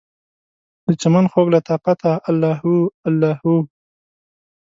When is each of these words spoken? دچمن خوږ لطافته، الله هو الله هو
دچمن 0.87 1.25
خوږ 1.31 1.47
لطافته، 1.55 2.11
الله 2.29 2.53
هو 2.61 2.75
الله 3.09 3.33
هو 3.43 3.55